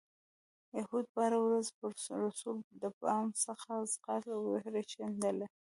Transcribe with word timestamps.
یهودي 0.77 1.09
به 1.13 1.19
هره 1.25 1.39
ورځ 1.45 1.67
پر 1.77 1.91
رسول 2.27 2.57
د 2.81 2.83
بام 3.01 3.27
څخه 3.43 3.73
خځلې 4.05 4.35
ورشیندلې. 4.67 5.47